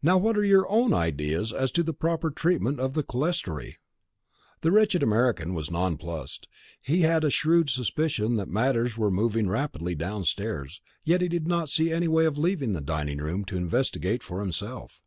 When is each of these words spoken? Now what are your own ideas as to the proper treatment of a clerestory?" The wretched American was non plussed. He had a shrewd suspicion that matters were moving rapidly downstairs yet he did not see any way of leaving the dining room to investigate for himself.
Now 0.00 0.16
what 0.16 0.38
are 0.38 0.44
your 0.44 0.68
own 0.68 0.92
ideas 0.94 1.52
as 1.52 1.72
to 1.72 1.82
the 1.82 1.92
proper 1.92 2.30
treatment 2.30 2.78
of 2.78 2.96
a 2.96 3.02
clerestory?" 3.02 3.78
The 4.60 4.70
wretched 4.70 5.02
American 5.02 5.54
was 5.54 5.72
non 5.72 5.96
plussed. 5.96 6.46
He 6.80 7.00
had 7.00 7.24
a 7.24 7.30
shrewd 7.30 7.68
suspicion 7.68 8.36
that 8.36 8.46
matters 8.48 8.96
were 8.96 9.10
moving 9.10 9.48
rapidly 9.48 9.96
downstairs 9.96 10.80
yet 11.02 11.20
he 11.20 11.26
did 11.26 11.48
not 11.48 11.68
see 11.68 11.90
any 11.92 12.06
way 12.06 12.26
of 12.26 12.38
leaving 12.38 12.74
the 12.74 12.80
dining 12.80 13.18
room 13.18 13.44
to 13.46 13.56
investigate 13.56 14.22
for 14.22 14.38
himself. 14.38 15.02